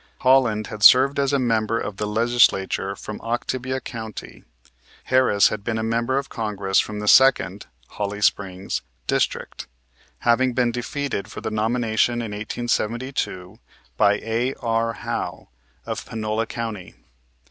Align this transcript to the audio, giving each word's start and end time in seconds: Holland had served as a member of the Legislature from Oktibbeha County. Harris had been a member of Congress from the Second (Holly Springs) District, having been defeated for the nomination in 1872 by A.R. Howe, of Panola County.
Holland 0.21 0.65
had 0.65 0.81
served 0.81 1.19
as 1.19 1.31
a 1.31 1.37
member 1.37 1.77
of 1.79 1.97
the 1.97 2.07
Legislature 2.07 2.95
from 2.95 3.19
Oktibbeha 3.19 3.83
County. 3.83 4.43
Harris 5.03 5.49
had 5.49 5.63
been 5.63 5.77
a 5.77 5.83
member 5.83 6.17
of 6.17 6.27
Congress 6.27 6.79
from 6.79 6.97
the 6.97 7.07
Second 7.07 7.67
(Holly 7.87 8.19
Springs) 8.19 8.81
District, 9.05 9.67
having 10.21 10.53
been 10.53 10.71
defeated 10.71 11.29
for 11.29 11.41
the 11.41 11.51
nomination 11.51 12.13
in 12.15 12.31
1872 12.31 13.59
by 13.95 14.15
A.R. 14.23 14.93
Howe, 14.93 15.49
of 15.85 16.03
Panola 16.07 16.47
County. 16.47 16.95